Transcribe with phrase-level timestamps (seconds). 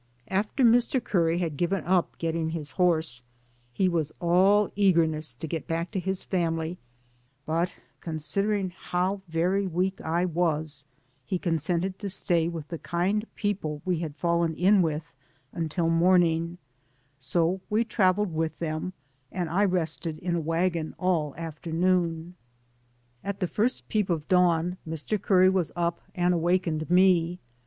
[0.19, 1.03] * "After Mr.
[1.03, 3.21] Curry had given up getting his horse
[3.71, 6.79] he was all eagerness to get back to his family,
[7.45, 10.85] but considering how very weak I was,
[11.23, 15.13] he consented to stay with the kind peo ple we had fallen in with
[15.51, 16.57] until morning,
[17.19, 18.93] so we traveled with them,
[19.31, 22.33] and I rested in a wagon all afternoon.
[23.23, 25.21] "At the first peep of dawn Mr.
[25.21, 27.37] Curry was up and awakened me.